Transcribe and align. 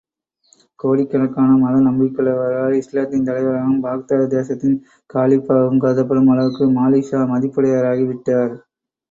கோடிக்கணக்கான 0.79 1.57
மத 1.59 1.81
நம்பிக்கையுள்ளவர்களால், 1.87 2.77
இஸ்லாத்தின் 2.79 3.27
தலைவராகவும், 3.27 3.83
பாக்தாது 3.83 4.25
தேசத்தின் 4.33 4.75
காலிப்பாகவும் 5.09 5.83
கருதப்படும் 5.85 6.33
அளவுக்கு 6.33 6.71
மாலிக்ஷா 6.79 7.21
மதிப்புடையவராகி 7.31 8.05
விட்டார். 8.07 8.53